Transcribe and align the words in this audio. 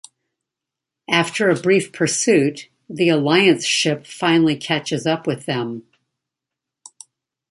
After 1.11 1.47
a 1.49 1.53
brief 1.55 1.93
pursuit, 1.93 2.69
the 2.89 3.09
Alliance 3.09 3.67
ship 3.67 4.07
finally 4.07 4.55
catches 4.57 5.05
up 5.05 5.27
with 5.27 5.45
them. 5.45 5.83